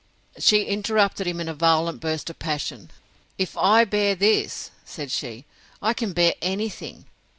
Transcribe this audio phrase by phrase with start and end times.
[0.39, 2.89] She interrupted him in a violent burst of passion.
[3.37, 5.45] If I bear this, said she,
[5.79, 7.05] I can bear any thing!